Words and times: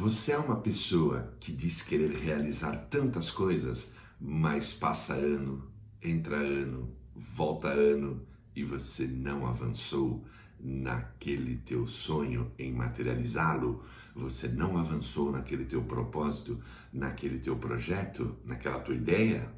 Você 0.00 0.30
é 0.30 0.38
uma 0.38 0.60
pessoa 0.60 1.34
que 1.40 1.50
diz 1.50 1.82
querer 1.82 2.12
realizar 2.12 2.86
tantas 2.88 3.32
coisas, 3.32 3.94
mas 4.20 4.72
passa 4.72 5.14
ano, 5.14 5.68
entra 6.00 6.36
ano, 6.36 6.94
volta 7.16 7.66
ano 7.66 8.24
e 8.54 8.62
você 8.62 9.08
não 9.08 9.44
avançou 9.44 10.24
naquele 10.60 11.56
teu 11.56 11.84
sonho 11.84 12.52
em 12.56 12.72
materializá-lo, 12.72 13.82
você 14.14 14.46
não 14.46 14.78
avançou 14.78 15.32
naquele 15.32 15.64
teu 15.64 15.82
propósito, 15.82 16.62
naquele 16.92 17.40
teu 17.40 17.56
projeto, 17.56 18.36
naquela 18.44 18.78
tua 18.78 18.94
ideia? 18.94 19.52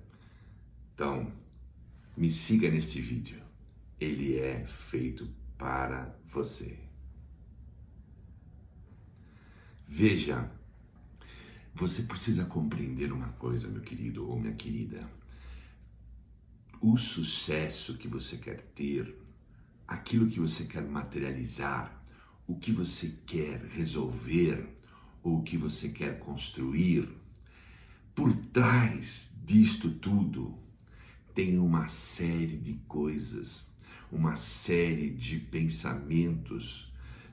Então, 0.94 1.30
me 2.16 2.32
siga 2.32 2.70
neste 2.70 2.98
vídeo. 2.98 3.42
Ele 4.00 4.38
é 4.38 4.64
feito 4.64 5.28
para 5.58 6.18
você. 6.24 6.89
Veja, 9.92 10.48
você 11.74 12.04
precisa 12.04 12.44
compreender 12.44 13.12
uma 13.12 13.30
coisa, 13.30 13.66
meu 13.66 13.82
querido 13.82 14.24
ou 14.24 14.38
minha 14.38 14.54
querida. 14.54 15.10
O 16.80 16.96
sucesso 16.96 17.98
que 17.98 18.06
você 18.06 18.36
quer 18.36 18.62
ter, 18.72 19.12
aquilo 19.88 20.28
que 20.28 20.38
você 20.38 20.64
quer 20.64 20.82
materializar, 20.82 22.04
o 22.46 22.56
que 22.56 22.70
você 22.70 23.18
quer 23.26 23.64
resolver 23.64 24.64
ou 25.24 25.40
o 25.40 25.42
que 25.42 25.56
você 25.56 25.88
quer 25.88 26.20
construir, 26.20 27.08
por 28.14 28.32
trás 28.52 29.32
disto 29.44 29.90
tudo 29.90 30.56
tem 31.34 31.58
uma 31.58 31.88
série 31.88 32.56
de 32.56 32.74
coisas, 32.86 33.74
uma 34.10 34.36
série 34.36 35.10
de 35.10 35.40
pensamentos, 35.40 36.89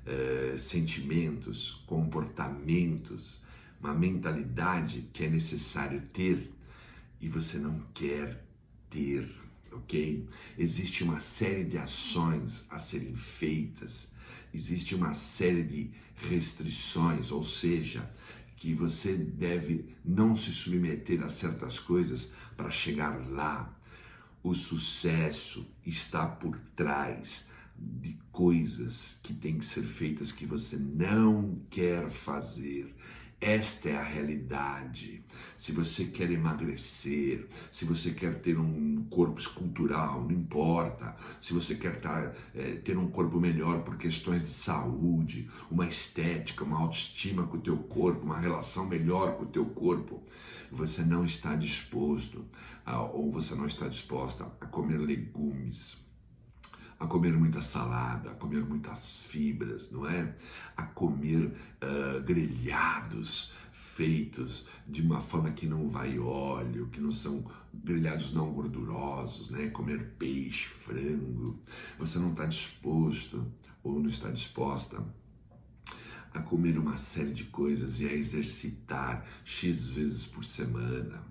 uh, 0.07 0.57
sentimentos, 0.57 1.83
comportamentos, 1.85 3.41
uma 3.79 3.93
mentalidade 3.93 5.09
que 5.13 5.25
é 5.25 5.29
necessário 5.29 6.01
ter 6.11 6.51
e 7.21 7.27
você 7.27 7.57
não 7.57 7.79
quer 7.93 8.43
ter, 8.89 9.29
ok? 9.71 10.27
Existe 10.57 11.03
uma 11.03 11.19
série 11.19 11.63
de 11.63 11.77
ações 11.77 12.67
a 12.71 12.79
serem 12.79 13.15
feitas, 13.15 14.11
existe 14.53 14.95
uma 14.95 15.13
série 15.13 15.63
de 15.63 15.91
restrições, 16.15 17.31
ou 17.31 17.43
seja, 17.43 18.09
que 18.55 18.73
você 18.73 19.13
deve 19.13 19.95
não 20.03 20.35
se 20.35 20.51
submeter 20.51 21.23
a 21.23 21.29
certas 21.29 21.79
coisas 21.79 22.33
para 22.55 22.71
chegar 22.71 23.29
lá. 23.29 23.73
O 24.41 24.53
sucesso 24.53 25.71
está 25.85 26.25
por 26.25 26.57
trás 26.75 27.49
de 27.77 28.17
coisas 28.31 29.19
que 29.23 29.33
têm 29.33 29.57
que 29.57 29.65
ser 29.65 29.83
feitas 29.83 30.31
que 30.31 30.45
você 30.45 30.77
não 30.77 31.59
quer 31.69 32.09
fazer. 32.09 32.95
Esta 33.39 33.89
é 33.89 33.97
a 33.97 34.03
realidade. 34.03 35.23
Se 35.55 35.71
você 35.71 36.05
quer 36.05 36.31
emagrecer, 36.31 37.47
se 37.71 37.85
você 37.85 38.11
quer 38.11 38.41
ter 38.41 38.57
um 38.57 39.05
corpo 39.11 39.39
escultural, 39.39 40.23
não 40.23 40.31
importa. 40.31 41.15
Se 41.39 41.53
você 41.53 41.75
quer 41.75 42.01
tar, 42.01 42.31
tá, 42.31 42.35
é, 42.55 42.71
ter 42.77 42.97
um 42.97 43.07
corpo 43.07 43.39
melhor 43.39 43.83
por 43.83 43.95
questões 43.95 44.43
de 44.43 44.49
saúde, 44.49 45.51
uma 45.69 45.87
estética, 45.87 46.63
uma 46.63 46.79
autoestima 46.79 47.45
com 47.45 47.57
o 47.57 47.61
teu 47.61 47.77
corpo, 47.77 48.25
uma 48.25 48.39
relação 48.39 48.87
melhor 48.87 49.37
com 49.37 49.43
o 49.43 49.47
teu 49.47 49.65
corpo, 49.65 50.23
você 50.71 51.03
não 51.03 51.23
está 51.23 51.55
disposto 51.55 52.43
a, 52.83 53.03
ou 53.03 53.31
você 53.31 53.53
não 53.53 53.67
está 53.67 53.87
disposta 53.87 54.51
a 54.59 54.65
comer 54.65 54.97
legumes 54.97 56.06
a 56.99 57.05
comer 57.05 57.33
muita 57.33 57.61
salada, 57.61 58.31
a 58.31 58.35
comer 58.35 58.65
muitas 58.65 59.19
fibras, 59.19 59.91
não 59.91 60.07
é? 60.07 60.33
A 60.75 60.83
comer 60.83 61.53
uh, 61.81 62.21
grelhados 62.23 63.53
feitos 63.71 64.67
de 64.87 65.01
uma 65.01 65.21
forma 65.21 65.51
que 65.51 65.67
não 65.67 65.89
vai 65.89 66.19
óleo, 66.19 66.87
que 66.91 67.01
não 67.01 67.11
são 67.11 67.43
grelhados 67.73 68.31
não 68.33 68.51
gordurosos, 68.51 69.49
né? 69.49 69.69
Comer 69.69 70.13
peixe, 70.17 70.67
frango. 70.67 71.59
Você 71.97 72.19
não 72.19 72.31
está 72.31 72.45
disposto 72.45 73.45
ou 73.83 73.99
não 73.99 74.09
está 74.09 74.29
disposta 74.29 75.03
a 76.33 76.41
comer 76.41 76.77
uma 76.77 76.97
série 76.97 77.33
de 77.33 77.45
coisas 77.45 77.99
e 77.99 78.07
a 78.07 78.13
exercitar 78.13 79.25
X 79.43 79.87
vezes 79.87 80.27
por 80.27 80.45
semana, 80.45 81.23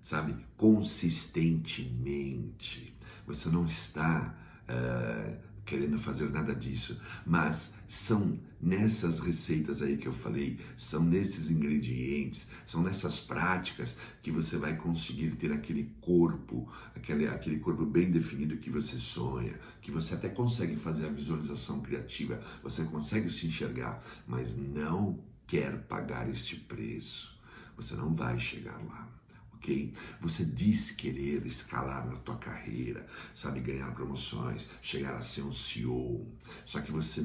sabe? 0.00 0.34
Consistentemente. 0.56 2.92
Você 3.26 3.48
não 3.48 3.64
está 3.64 4.34
uh, 4.68 5.48
querendo 5.68 5.98
fazer 5.98 6.30
nada 6.30 6.54
disso, 6.54 6.98
mas 7.26 7.74
são 7.86 8.40
nessas 8.58 9.20
receitas 9.20 9.82
aí 9.82 9.98
que 9.98 10.08
eu 10.08 10.12
falei, 10.12 10.58
são 10.76 11.04
nesses 11.04 11.50
ingredientes, 11.50 12.50
são 12.66 12.82
nessas 12.82 13.20
práticas 13.20 13.98
que 14.22 14.32
você 14.32 14.56
vai 14.56 14.76
conseguir 14.76 15.36
ter 15.36 15.52
aquele 15.52 15.94
corpo, 16.00 16.72
aquele, 16.96 17.28
aquele 17.28 17.58
corpo 17.58 17.84
bem 17.84 18.10
definido 18.10 18.56
que 18.56 18.70
você 18.70 18.98
sonha, 18.98 19.60
que 19.82 19.90
você 19.90 20.14
até 20.14 20.30
consegue 20.30 20.74
fazer 20.74 21.04
a 21.04 21.10
visualização 21.10 21.82
criativa, 21.82 22.40
você 22.62 22.82
consegue 22.84 23.28
se 23.28 23.46
enxergar, 23.46 24.02
mas 24.26 24.56
não 24.56 25.22
quer 25.46 25.82
pagar 25.82 26.28
este 26.30 26.56
preço. 26.56 27.38
Você 27.76 27.94
não 27.94 28.12
vai 28.12 28.40
chegar 28.40 28.76
lá 28.88 29.17
ok? 29.58 29.92
Você 30.20 30.44
diz 30.44 30.92
querer 30.92 31.44
escalar 31.46 32.06
na 32.06 32.16
tua 32.16 32.36
carreira, 32.36 33.06
sabe, 33.34 33.60
ganhar 33.60 33.92
promoções, 33.92 34.70
chegar 34.80 35.14
a 35.16 35.22
ser 35.22 35.42
um 35.42 35.52
CEO. 35.52 36.26
Só 36.64 36.80
que 36.80 36.90
você, 36.90 37.22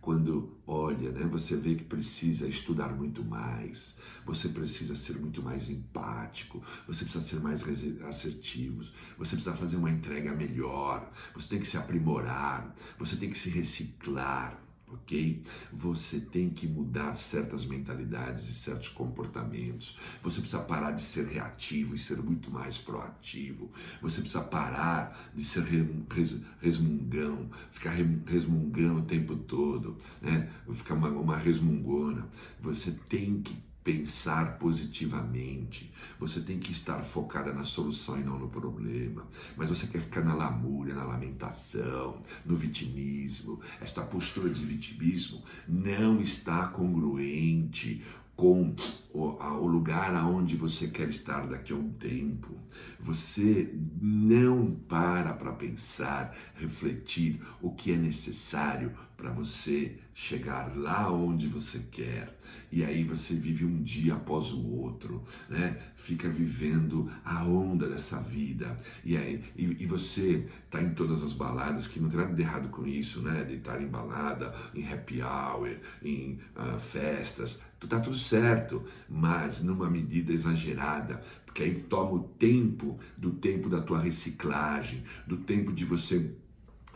quando 0.00 0.56
olha, 0.66 1.10
né, 1.10 1.26
você 1.26 1.56
vê 1.56 1.74
que 1.74 1.84
precisa 1.84 2.48
estudar 2.48 2.88
muito 2.88 3.24
mais, 3.24 3.98
você 4.24 4.48
precisa 4.48 4.94
ser 4.94 5.18
muito 5.18 5.42
mais 5.42 5.68
empático, 5.68 6.62
você 6.86 7.04
precisa 7.04 7.24
ser 7.24 7.40
mais 7.40 7.62
assertivo, 8.02 8.82
você 9.18 9.36
precisa 9.36 9.56
fazer 9.56 9.76
uma 9.76 9.90
entrega 9.90 10.32
melhor, 10.34 11.12
você 11.34 11.50
tem 11.50 11.60
que 11.60 11.66
se 11.66 11.76
aprimorar, 11.76 12.74
você 12.98 13.16
tem 13.16 13.28
que 13.28 13.38
se 13.38 13.50
reciclar 13.50 14.58
ok? 14.94 15.42
Você 15.72 16.20
tem 16.20 16.50
que 16.50 16.66
mudar 16.66 17.16
certas 17.16 17.64
mentalidades 17.66 18.48
e 18.48 18.54
certos 18.54 18.88
comportamentos. 18.88 19.98
Você 20.22 20.40
precisa 20.40 20.62
parar 20.62 20.92
de 20.92 21.02
ser 21.02 21.26
reativo 21.26 21.94
e 21.94 21.98
ser 21.98 22.22
muito 22.22 22.50
mais 22.50 22.78
proativo. 22.78 23.70
Você 24.00 24.20
precisa 24.20 24.42
parar 24.42 25.30
de 25.34 25.44
ser 25.44 25.64
resmungão, 26.60 27.50
ficar 27.70 27.94
resmungando 28.26 29.00
o 29.00 29.04
tempo 29.04 29.36
todo, 29.36 29.96
né? 30.20 30.50
Ficar 30.74 30.94
uma, 30.94 31.08
uma 31.08 31.36
resmungona. 31.36 32.28
Você 32.60 32.92
tem 33.08 33.40
que 33.42 33.71
pensar 33.84 34.58
positivamente. 34.58 35.92
Você 36.18 36.40
tem 36.40 36.58
que 36.58 36.72
estar 36.72 37.02
focada 37.02 37.52
na 37.52 37.64
solução 37.64 38.18
e 38.18 38.24
não 38.24 38.38
no 38.38 38.48
problema. 38.48 39.26
Mas 39.56 39.68
você 39.68 39.86
quer 39.86 40.00
ficar 40.00 40.22
na 40.22 40.34
lamúria, 40.34 40.94
na 40.94 41.04
lamentação, 41.04 42.20
no 42.44 42.54
vitimismo. 42.54 43.60
Esta 43.80 44.02
postura 44.02 44.50
de 44.50 44.64
vitimismo 44.64 45.42
não 45.68 46.20
está 46.20 46.68
congruente 46.68 48.02
com 48.34 48.74
o, 49.12 49.66
lugar 49.66 50.14
aonde 50.14 50.56
você 50.56 50.88
quer 50.88 51.08
estar 51.08 51.46
daqui 51.46 51.72
a 51.72 51.76
um 51.76 51.90
tempo. 51.90 52.56
Você 52.98 53.72
não 54.00 54.74
para 54.88 55.34
para 55.34 55.52
pensar, 55.52 56.34
refletir 56.56 57.40
o 57.60 57.70
que 57.70 57.92
é 57.92 57.96
necessário 57.96 58.92
para 59.22 59.30
você 59.30 59.98
chegar 60.12 60.76
lá 60.76 61.08
onde 61.08 61.46
você 61.46 61.78
quer. 61.92 62.36
E 62.72 62.84
aí 62.84 63.04
você 63.04 63.34
vive 63.34 63.64
um 63.64 63.80
dia 63.80 64.14
após 64.14 64.50
o 64.50 64.68
outro, 64.68 65.22
né? 65.48 65.78
Fica 65.94 66.28
vivendo 66.28 67.08
a 67.24 67.44
onda 67.44 67.88
dessa 67.88 68.20
vida. 68.20 68.76
E 69.04 69.16
aí 69.16 69.44
e, 69.54 69.84
e 69.84 69.86
você 69.86 70.48
tá 70.68 70.82
em 70.82 70.92
todas 70.92 71.22
as 71.22 71.34
baladas, 71.34 71.86
que 71.86 72.00
não 72.00 72.08
tem 72.08 72.18
nada 72.18 72.34
de 72.34 72.42
errado 72.42 72.68
com 72.70 72.84
isso, 72.84 73.22
né? 73.22 73.44
De 73.44 73.54
estar 73.54 73.80
em 73.80 73.86
balada, 73.86 74.52
em 74.74 74.92
happy 74.92 75.22
hour, 75.22 75.70
em 76.02 76.40
uh, 76.56 76.80
festas, 76.80 77.62
tá 77.88 78.00
tudo 78.00 78.16
certo, 78.16 78.84
mas 79.08 79.62
numa 79.62 79.88
medida 79.88 80.32
exagerada, 80.32 81.22
porque 81.46 81.62
aí 81.62 81.74
toma 81.88 82.14
o 82.14 82.24
tempo 82.24 82.98
do 83.16 83.30
tempo 83.30 83.68
da 83.68 83.80
tua 83.80 84.00
reciclagem, 84.00 85.04
do 85.28 85.36
tempo 85.36 85.72
de 85.72 85.84
você 85.84 86.34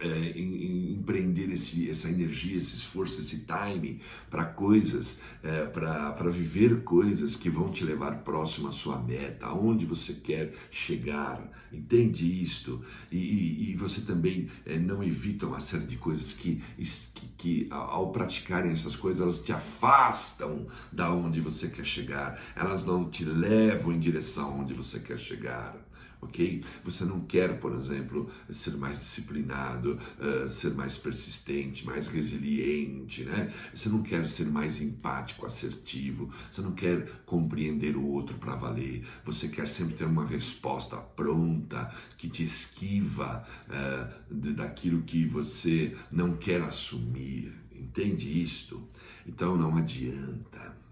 é, 0.00 0.08
em, 0.08 0.66
em, 0.66 0.92
empreender 0.92 1.50
esse, 1.50 1.88
essa 1.88 2.08
energia, 2.08 2.56
esse 2.56 2.76
esforço, 2.76 3.20
esse 3.20 3.46
time 3.46 4.00
para 4.30 4.44
coisas, 4.44 5.20
é, 5.42 5.66
para 5.66 6.30
viver 6.30 6.82
coisas 6.82 7.36
que 7.36 7.48
vão 7.48 7.70
te 7.70 7.84
levar 7.84 8.22
próximo 8.22 8.68
à 8.68 8.72
sua 8.72 8.98
meta, 8.98 9.46
aonde 9.46 9.86
você 9.86 10.14
quer 10.14 10.52
chegar, 10.70 11.50
entende 11.72 12.42
isto? 12.42 12.84
E, 13.10 13.16
e, 13.16 13.70
e 13.70 13.74
você 13.74 14.02
também 14.02 14.48
é, 14.64 14.78
não 14.78 15.02
evita 15.02 15.46
uma 15.46 15.60
série 15.60 15.86
de 15.86 15.96
coisas 15.96 16.32
que, 16.32 16.62
que, 16.76 17.26
que, 17.38 17.66
ao 17.70 18.12
praticarem 18.12 18.72
essas 18.72 18.96
coisas, 18.96 19.22
elas 19.22 19.40
te 19.40 19.52
afastam 19.52 20.66
da 20.92 21.10
onde 21.10 21.40
você 21.40 21.68
quer 21.68 21.84
chegar, 21.84 22.40
elas 22.54 22.84
não 22.84 23.08
te 23.08 23.24
levam 23.24 23.92
em 23.92 23.98
direção 23.98 24.50
aonde 24.50 24.74
você 24.74 25.00
quer 25.00 25.18
chegar 25.18 25.86
ok? 26.26 26.62
Você 26.84 27.04
não 27.04 27.20
quer, 27.20 27.58
por 27.58 27.74
exemplo, 27.74 28.30
ser 28.50 28.76
mais 28.76 28.98
disciplinado, 28.98 29.98
uh, 30.18 30.48
ser 30.48 30.74
mais 30.74 30.96
persistente, 30.96 31.86
mais 31.86 32.06
resiliente, 32.08 33.24
né? 33.24 33.52
Você 33.74 33.88
não 33.88 34.02
quer 34.02 34.26
ser 34.28 34.46
mais 34.46 34.80
empático, 34.80 35.46
assertivo, 35.46 36.30
você 36.50 36.60
não 36.60 36.72
quer 36.72 37.08
compreender 37.24 37.96
o 37.96 38.04
outro 38.04 38.36
para 38.36 38.54
valer, 38.54 39.06
você 39.24 39.48
quer 39.48 39.68
sempre 39.68 39.94
ter 39.94 40.04
uma 40.04 40.26
resposta 40.26 40.96
pronta 40.96 41.92
que 42.18 42.28
te 42.28 42.44
esquiva 42.44 43.46
uh, 43.68 44.34
daquilo 44.34 45.02
que 45.02 45.24
você 45.24 45.96
não 46.10 46.36
quer 46.36 46.60
assumir. 46.62 47.52
Entende 47.72 48.42
isto? 48.42 48.88
Então 49.26 49.56
não 49.56 49.76
adianta 49.76 50.85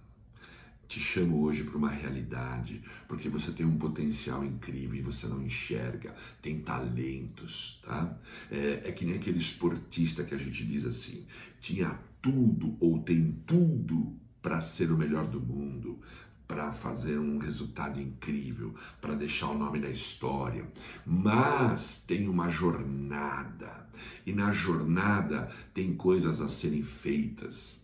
te 0.94 1.00
chamo 1.00 1.43
hoje 1.43 1.64
para 1.64 1.76
uma 1.76 1.91
realidade, 1.91 2.81
porque 3.08 3.29
você 3.29 3.50
tem 3.50 3.67
um 3.67 3.76
potencial 3.76 4.44
incrível 4.44 4.96
e 4.96 5.02
você 5.02 5.26
não 5.26 5.43
enxerga, 5.43 6.14
tem 6.41 6.61
talentos, 6.61 7.82
tá? 7.85 8.17
É, 8.49 8.82
é 8.85 8.93
que 8.93 9.05
nem 9.05 9.17
aquele 9.17 9.38
esportista 9.38 10.23
que 10.23 10.32
a 10.32 10.38
gente 10.38 10.64
diz 10.64 10.87
assim, 10.87 11.26
tinha 11.61 11.99
tudo 12.23 12.76
ou 12.79 13.00
tem 13.00 13.43
tudo 13.44 14.14
para 14.41 14.61
ser 14.61 14.93
o 14.93 14.96
melhor 14.96 15.26
do 15.26 15.41
mundo, 15.41 15.99
para 16.46 16.73
fazer 16.73 17.19
um 17.19 17.38
resultado 17.38 18.00
incrível, 18.00 18.73
para 19.00 19.17
deixar 19.17 19.49
o 19.49 19.58
nome 19.58 19.81
na 19.81 19.88
história, 19.88 20.64
mas 21.05 22.05
tem 22.06 22.29
uma 22.29 22.50
jornada 22.50 23.88
e 24.25 24.32
na 24.32 24.52
jornada 24.52 25.50
tem 25.73 25.96
coisas 25.96 26.41
a 26.41 26.49
serem 26.49 26.85
feitas 26.85 27.83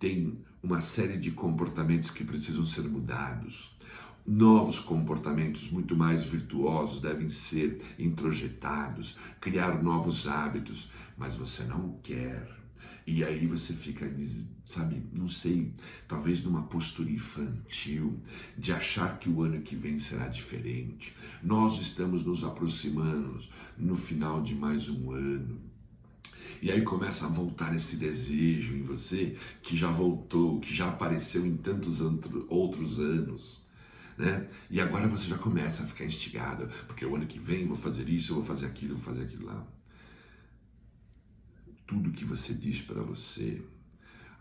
tem 0.00 0.38
uma 0.62 0.80
série 0.80 1.18
de 1.18 1.30
comportamentos 1.30 2.10
que 2.10 2.24
precisam 2.24 2.64
ser 2.64 2.82
mudados. 2.82 3.76
Novos 4.26 4.80
comportamentos 4.80 5.70
muito 5.70 5.94
mais 5.94 6.24
virtuosos 6.24 7.00
devem 7.00 7.28
ser 7.28 7.80
introjetados, 7.98 9.18
criar 9.40 9.82
novos 9.82 10.26
hábitos, 10.26 10.90
mas 11.18 11.36
você 11.36 11.64
não 11.64 11.98
quer. 12.02 12.48
E 13.06 13.22
aí 13.24 13.46
você 13.46 13.74
fica, 13.74 14.10
sabe, 14.64 15.02
não 15.12 15.28
sei, 15.28 15.74
talvez 16.08 16.42
numa 16.42 16.62
postura 16.62 17.10
infantil, 17.10 18.18
de 18.56 18.72
achar 18.72 19.18
que 19.18 19.28
o 19.28 19.42
ano 19.42 19.60
que 19.62 19.76
vem 19.76 19.98
será 19.98 20.28
diferente. 20.28 21.14
Nós 21.42 21.80
estamos 21.80 22.24
nos 22.24 22.42
aproximando 22.44 23.38
no 23.76 23.96
final 23.96 24.42
de 24.42 24.54
mais 24.54 24.88
um 24.88 25.10
ano. 25.10 25.69
E 26.62 26.70
aí 26.70 26.82
começa 26.82 27.24
a 27.24 27.28
voltar 27.28 27.74
esse 27.74 27.96
desejo 27.96 28.74
em 28.74 28.82
você 28.82 29.36
que 29.62 29.76
já 29.76 29.90
voltou, 29.90 30.60
que 30.60 30.74
já 30.74 30.88
apareceu 30.88 31.46
em 31.46 31.56
tantos 31.56 32.00
outros 32.48 32.98
anos. 32.98 33.66
Né? 34.18 34.46
E 34.68 34.80
agora 34.80 35.08
você 35.08 35.26
já 35.26 35.38
começa 35.38 35.82
a 35.82 35.86
ficar 35.86 36.04
instigado, 36.04 36.68
porque 36.86 37.06
o 37.06 37.16
ano 37.16 37.26
que 37.26 37.38
vem 37.38 37.66
vou 37.66 37.76
fazer 37.76 38.08
isso, 38.08 38.34
vou 38.34 38.44
fazer 38.44 38.66
aquilo, 38.66 38.94
vou 38.94 39.04
fazer 39.04 39.22
aquilo 39.22 39.46
lá. 39.46 39.66
Tudo 41.86 42.12
que 42.12 42.24
você 42.24 42.52
diz 42.52 42.82
para 42.82 43.02
você, 43.02 43.62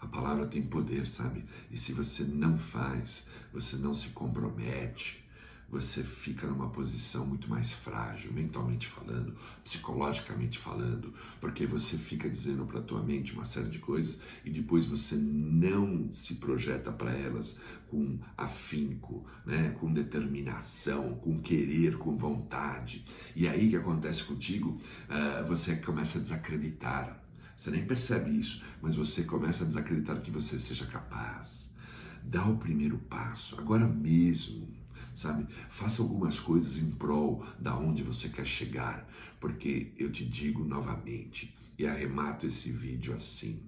a 0.02 0.06
palavra 0.06 0.46
tem 0.46 0.62
poder, 0.62 1.08
sabe? 1.08 1.46
E 1.72 1.78
se 1.78 1.94
você 1.94 2.24
não 2.24 2.58
faz, 2.58 3.28
você 3.54 3.78
não 3.78 3.96
se 3.96 4.10
compromete, 4.10 5.24
você 5.72 6.04
fica 6.04 6.48
numa 6.48 6.70
posição 6.70 7.26
muito 7.26 7.50
mais 7.50 7.74
frágil, 7.74 8.34
mentalmente 8.34 8.88
falando, 8.88 9.36
psicologicamente 9.64 10.58
falando, 10.58 11.14
porque 11.40 11.66
você 11.66 11.98
fica 11.98 12.30
dizendo 12.30 12.66
para 12.66 12.80
a 12.80 12.84
tua 12.84 13.04
mente 13.04 13.34
uma 13.34 13.46
série 13.46 13.70
de 13.70 13.80
coisas 13.80 14.18
e 14.44 14.50
depois 14.50 14.88
você 14.88 15.16
não 15.16 16.12
se 16.12 16.36
projeta 16.36 16.92
para 16.92 17.12
elas 17.12 17.60
com 17.88 18.18
afinco, 18.36 19.26
né, 19.46 19.76
com 19.80 19.94
determinação, 19.94 21.16
com 21.16 21.40
querer, 21.40 21.98
com 21.98 22.18
vontade. 22.18 23.06
E 23.36 23.48
aí 23.48 23.68
o 23.68 23.70
que 23.70 23.76
acontece 23.76 24.24
contigo? 24.24 24.80
Uh, 25.08 25.46
você 25.48 25.76
começa 25.76 26.18
a 26.18 26.22
desacreditar. 26.22 27.24
Você 27.56 27.72
nem 27.72 27.86
percebe 27.86 28.40
isso, 28.40 28.64
mas 28.82 28.96
você 28.96 29.24
começa 29.24 29.64
a 29.66 29.68
desacreditar 29.68 30.22
que 30.22 30.32
você 30.32 30.58
seja 30.58 30.86
capaz. 30.86 31.76
Dá 32.24 32.46
o 32.46 32.58
primeiro 32.58 32.98
passo, 32.98 33.60
agora 33.60 33.86
mesmo 33.86 34.79
sabe? 35.20 35.48
Faça 35.70 36.02
algumas 36.02 36.40
coisas 36.40 36.78
em 36.78 36.92
prol 36.92 37.46
da 37.60 37.78
onde 37.78 38.04
você 38.04 38.30
quer 38.30 38.46
chegar, 38.46 39.08
porque 39.40 39.94
eu 39.98 40.10
te 40.12 40.26
digo 40.26 40.64
novamente 40.64 41.56
e 41.78 41.86
arremato 41.86 42.48
esse 42.48 42.72
vídeo 42.72 43.14
assim: 43.14 43.62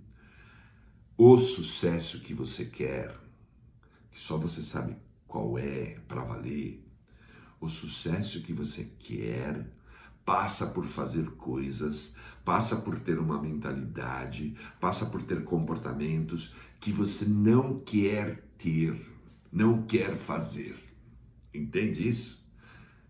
o 1.17 1.37
sucesso 1.37 2.21
que 2.21 2.33
você 2.33 2.65
quer, 2.65 3.17
que 4.11 4.19
só 4.19 4.37
você 4.37 4.63
sabe 4.63 4.95
qual 5.27 5.57
é 5.57 5.97
para 6.07 6.23
valer, 6.23 6.85
o 7.59 7.67
sucesso 7.67 8.41
que 8.41 8.53
você 8.53 8.85
quer 8.99 9.69
passa 10.23 10.67
por 10.67 10.85
fazer 10.85 11.31
coisas, 11.31 12.15
passa 12.45 12.77
por 12.77 12.97
ter 12.97 13.19
uma 13.19 13.41
mentalidade, 13.41 14.55
passa 14.79 15.05
por 15.07 15.21
ter 15.23 15.43
comportamentos 15.43 16.55
que 16.79 16.91
você 16.91 17.25
não 17.25 17.79
quer 17.79 18.43
ter, 18.57 19.05
não 19.51 19.83
quer 19.83 20.15
fazer. 20.15 20.90
Entende 21.53 22.07
isso? 22.07 22.49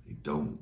Então, 0.07 0.57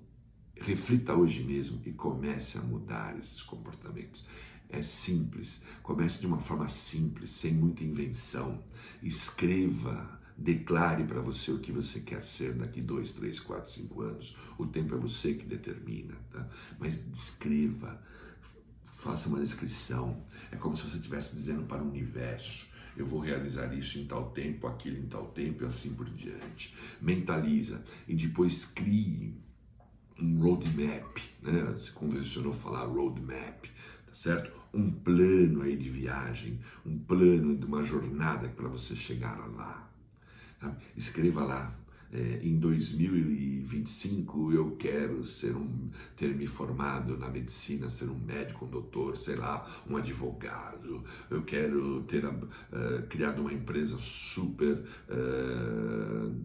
reflita 0.56 1.16
hoje 1.16 1.44
mesmo 1.44 1.82
e 1.86 1.92
comece 1.92 2.58
a 2.58 2.62
mudar 2.62 3.18
esses 3.18 3.42
comportamentos. 3.42 4.28
É 4.70 4.82
simples, 4.82 5.64
comece 5.82 6.20
de 6.20 6.28
uma 6.28 6.40
forma 6.40 6.68
simples, 6.68 7.32
sem 7.32 7.54
muita 7.54 7.84
invenção. 7.84 8.64
Escreva, 9.02 10.20
declare 10.38 11.04
para 11.06 11.22
você 11.22 11.52
o 11.52 11.60
que 11.60 11.72
você 11.72 12.02
quer 12.02 12.24
ser 12.24 12.54
daqui 12.54 12.82
dois, 12.82 13.14
três, 13.14 13.40
quatro, 13.40 13.70
cinco 13.70 14.02
anos. 14.02 14.38
O 14.58 14.68
tempo 14.68 14.94
é 14.94 14.98
você 14.98 15.34
que 15.34 15.46
determina, 15.46 16.16
tá? 16.32 16.48
Mas 16.78 17.08
escreva, 17.12 18.00
faça 18.96 19.30
uma 19.30 19.40
descrição. 19.40 20.22
É 20.52 20.56
como 20.56 20.78
se 20.78 20.84
você 20.84 20.98
estivesse 20.98 21.36
dizendo 21.36 21.64
para 21.64 21.82
o 21.82 21.90
universo 21.90 22.70
eu 23.02 23.08
vou 23.08 23.20
realizar 23.20 23.74
isso 23.74 24.00
em 24.00 24.06
tal 24.06 24.32
tempo, 24.32 24.68
aquilo 24.68 24.98
em 24.98 25.08
tal 25.08 25.28
tempo 25.28 25.64
e 25.64 25.66
assim 25.68 25.96
por 25.96 26.10
diante. 26.10 26.76
Mentaliza 27.02 27.84
e 28.08 28.16
depois 28.16 28.66
crie 28.66 29.34
um 30.22 30.42
roadmap, 30.42 31.18
né? 31.42 31.78
Se 31.78 31.92
convencionou 31.92 32.52
falar 32.52 32.86
roadmap, 32.86 33.66
tá 34.06 34.14
certo? 34.14 34.52
Um 34.74 34.92
plano 34.92 35.62
aí 35.62 35.78
de 35.78 35.90
viagem, 35.90 36.60
um 36.86 37.00
plano 37.00 37.58
de 37.58 37.66
uma 37.66 37.84
jornada 37.84 38.50
para 38.50 38.68
você 38.68 38.96
chegar 38.96 39.38
lá. 39.56 39.90
Escreva 40.96 41.44
lá 41.44 41.79
é, 42.12 42.40
em 42.42 42.58
2025 42.58 44.52
eu 44.52 44.76
quero 44.78 45.24
ser 45.26 45.56
um, 45.56 45.90
ter 46.16 46.36
me 46.36 46.48
formado 46.48 47.16
na 47.18 47.30
medicina, 47.30 47.88
ser 47.88 48.10
um 48.10 48.18
médico, 48.18 48.66
um 48.66 48.70
doutor, 48.70 49.16
sei 49.16 49.36
lá, 49.36 49.68
um 49.88 49.96
advogado. 49.96 51.04
Eu 51.30 51.44
quero 51.44 52.02
ter 52.04 52.26
uh, 52.26 52.42
criado 53.08 53.42
uma 53.42 53.54
empresa 53.54 53.98
super, 54.00 54.84
uh, 55.08 56.36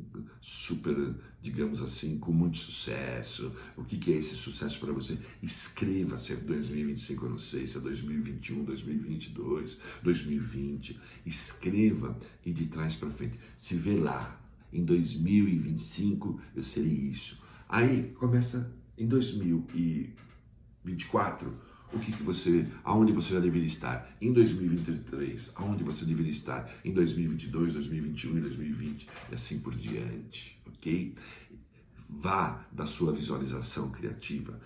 super, 0.40 1.14
digamos 1.40 1.80
assim, 1.82 2.18
com 2.18 2.30
muito 2.30 2.58
sucesso. 2.58 3.54
O 3.74 3.84
que, 3.84 3.96
que 3.96 4.12
é 4.12 4.16
esse 4.16 4.36
sucesso 4.36 4.78
para 4.80 4.92
você? 4.92 5.18
Escreva 5.42 6.18
se 6.18 6.34
é 6.34 6.36
2025, 6.36 7.24
eu 7.24 7.30
não 7.30 7.38
sei, 7.38 7.66
se 7.66 7.78
é 7.78 7.80
2021, 7.80 8.64
2022, 8.64 9.80
2020. 10.02 11.00
Escreva 11.24 12.18
e 12.44 12.52
de 12.52 12.66
trás 12.66 12.94
para 12.94 13.10
frente. 13.10 13.40
Se 13.56 13.76
vê 13.76 13.96
lá 13.96 14.43
em 14.74 14.84
2025 14.84 16.38
eu 16.54 16.62
serei 16.62 16.92
isso. 16.92 17.42
Aí 17.68 18.12
começa 18.18 18.74
em 18.98 19.06
2024, 19.06 21.54
o 21.92 21.98
que, 21.98 22.12
que 22.12 22.22
você, 22.22 22.66
aonde 22.82 23.12
você 23.12 23.34
já 23.34 23.40
deveria 23.40 23.66
estar 23.66 24.16
em 24.20 24.32
2023, 24.32 25.52
aonde 25.56 25.84
você 25.84 26.04
deveria 26.04 26.32
estar 26.32 26.68
em 26.84 26.92
2022, 26.92 27.74
2021 27.74 28.36
e 28.36 28.40
2020 28.40 29.08
e 29.30 29.34
assim 29.34 29.60
por 29.60 29.74
diante, 29.74 30.60
ok? 30.66 31.14
Vá 32.08 32.66
da 32.72 32.86
sua 32.86 33.12
visualização 33.12 33.90
criativa, 33.90 34.60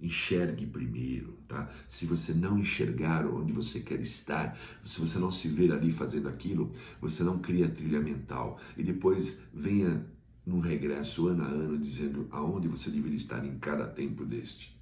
Enxergue 0.00 0.66
primeiro, 0.66 1.38
tá? 1.48 1.70
Se 1.88 2.04
você 2.04 2.34
não 2.34 2.58
enxergar 2.58 3.26
onde 3.26 3.52
você 3.52 3.80
quer 3.80 4.00
estar, 4.00 4.58
se 4.84 5.00
você 5.00 5.18
não 5.18 5.30
se 5.30 5.48
ver 5.48 5.72
ali 5.72 5.90
fazendo 5.90 6.28
aquilo, 6.28 6.70
você 7.00 7.24
não 7.24 7.38
cria 7.38 7.68
trilha 7.68 8.00
mental. 8.00 8.60
E 8.76 8.82
depois 8.82 9.38
venha 9.54 10.06
num 10.44 10.60
regresso 10.60 11.28
ano 11.28 11.44
a 11.44 11.46
ano 11.46 11.78
dizendo 11.78 12.28
aonde 12.30 12.68
você 12.68 12.90
deveria 12.90 13.16
estar 13.16 13.44
em 13.44 13.58
cada 13.58 13.86
tempo 13.86 14.24
deste. 14.24 14.78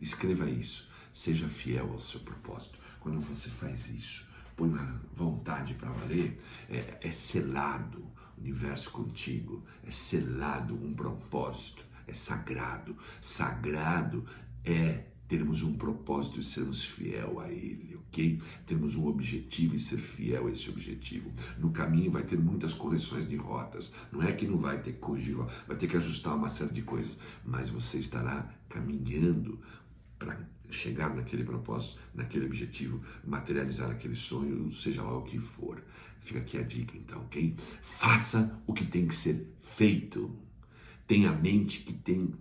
Escreva 0.00 0.48
isso. 0.48 0.90
Seja 1.12 1.48
fiel 1.48 1.90
ao 1.92 2.00
seu 2.00 2.20
propósito. 2.20 2.78
Quando 3.00 3.20
você 3.20 3.48
faz 3.48 3.88
isso, 3.88 4.28
põe 4.56 4.68
uma 4.68 5.00
vontade 5.12 5.74
para 5.74 5.90
valer, 5.90 6.40
é, 6.68 6.98
é 7.00 7.10
selado 7.10 7.98
o 8.36 8.40
universo 8.40 8.90
contigo, 8.90 9.62
é 9.84 9.90
selado 9.90 10.74
um 10.74 10.94
propósito 10.94 11.84
é 12.12 12.14
sagrado. 12.14 12.96
Sagrado 13.20 14.24
é 14.64 15.06
termos 15.26 15.62
um 15.62 15.74
propósito 15.74 16.40
e 16.40 16.44
sermos 16.44 16.84
fiel 16.84 17.40
a 17.40 17.50
Ele, 17.50 17.96
ok? 17.96 18.40
Temos 18.66 18.96
um 18.96 19.06
objetivo 19.06 19.74
e 19.74 19.78
ser 19.78 19.96
fiel 19.96 20.46
a 20.46 20.50
esse 20.50 20.68
objetivo. 20.68 21.32
No 21.58 21.70
caminho 21.70 22.10
vai 22.10 22.22
ter 22.22 22.38
muitas 22.38 22.74
correções 22.74 23.26
de 23.26 23.36
rotas. 23.36 23.94
Não 24.12 24.22
é 24.22 24.30
que 24.32 24.46
não 24.46 24.58
vai 24.58 24.82
ter 24.82 24.92
corrigir, 24.92 25.36
vai 25.66 25.76
ter 25.76 25.86
que 25.86 25.96
ajustar 25.96 26.36
uma 26.36 26.50
série 26.50 26.74
de 26.74 26.82
coisas, 26.82 27.18
mas 27.44 27.70
você 27.70 27.98
estará 27.98 28.46
caminhando 28.68 29.58
para 30.18 30.38
chegar 30.68 31.14
naquele 31.14 31.44
propósito, 31.44 31.98
naquele 32.14 32.44
objetivo, 32.44 33.00
materializar 33.24 33.90
aquele 33.90 34.16
sonho, 34.16 34.70
seja 34.70 35.02
lá 35.02 35.16
o 35.16 35.22
que 35.22 35.38
for. 35.38 35.82
Fica 36.20 36.40
aqui 36.40 36.58
a 36.58 36.62
dica 36.62 36.96
então, 36.96 37.22
ok? 37.22 37.56
Faça 37.80 38.62
o 38.66 38.72
que 38.72 38.84
tem 38.84 39.06
que 39.06 39.14
ser 39.14 39.50
feito. 39.60 40.30
Tenha 41.06 41.30
a 41.30 41.34
mente 41.34 41.80
que 41.80 41.92
tem 41.92 42.34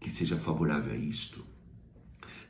que 0.00 0.10
seja 0.10 0.36
favorável 0.36 0.92
a 0.92 0.96
isto. 0.96 1.44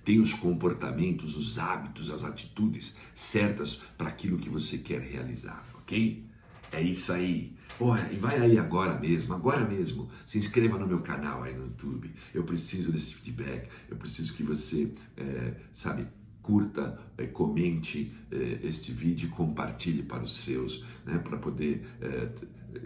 Tenha 0.05 0.23
os 0.23 0.33
comportamentos, 0.33 1.37
os 1.37 1.59
hábitos, 1.59 2.11
as 2.11 2.25
atitudes 2.25 2.97
certas 3.15 3.83
para 3.97 4.09
aquilo 4.09 4.39
que 4.39 4.49
você 4.49 4.79
quer 4.79 5.01
realizar, 5.01 5.67
ok? 5.75 6.25
É 6.73 6.83
isso 6.83 7.13
aí. 7.13 7.57
Olha, 7.81 8.11
e 8.13 8.17
vai 8.17 8.39
aí 8.39 8.59
agora 8.59 8.99
mesmo, 8.99 9.35
agora 9.35 9.67
mesmo, 9.67 10.11
se 10.27 10.39
inscreva 10.39 10.79
no 10.79 10.87
meu 10.87 11.01
canal 11.01 11.43
aí 11.43 11.55
no 11.55 11.65
YouTube. 11.65 12.13
Eu 12.35 12.45
preciso 12.45 12.91
desse 12.91 13.15
feedback, 13.15 13.69
eu 13.89 13.97
preciso 13.97 14.35
que 14.35 14.43
você, 14.43 14.93
é, 15.17 15.55
sabe, 15.73 16.07
curta, 16.43 16.99
é, 17.17 17.27
comente 17.27 18.13
é, 18.31 18.61
este 18.63 18.91
vídeo, 18.91 19.29
compartilhe 19.31 20.03
para 20.03 20.23
os 20.23 20.35
seus, 20.35 20.85
né, 21.05 21.19
para 21.19 21.37
poder 21.37 21.87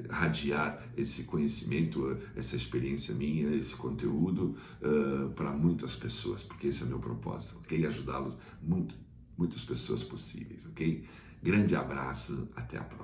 radiar 0.09 0.87
esse 0.97 1.25
conhecimento, 1.25 2.17
essa 2.37 2.57
experiência 2.57 3.15
minha, 3.15 3.55
esse 3.55 3.75
conteúdo 3.75 4.57
uh, 4.81 5.31
para 5.31 5.51
muitas 5.53 5.97
pessoas, 5.97 6.43
porque 6.43 6.69
esse 6.69 6.83
é 6.83 6.87
meu 6.87 6.99
propósito, 6.99 7.59
ok? 7.59 7.87
Ajudá-los 7.87 8.35
muito, 8.63 8.95
muitas 9.37 9.65
pessoas 9.65 10.03
possíveis, 10.05 10.67
ok? 10.67 11.05
Grande 11.43 11.75
abraço, 11.75 12.49
até 12.55 12.79
a 12.79 12.85
próxima. 12.85 13.03